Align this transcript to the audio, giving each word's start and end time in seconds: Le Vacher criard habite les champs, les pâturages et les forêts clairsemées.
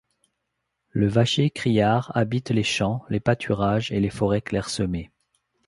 Le 0.89 1.07
Vacher 1.07 1.51
criard 1.51 2.11
habite 2.17 2.49
les 2.49 2.63
champs, 2.63 3.03
les 3.09 3.19
pâturages 3.19 3.91
et 3.91 3.99
les 3.99 4.09
forêts 4.09 4.41
clairsemées. 4.41 5.11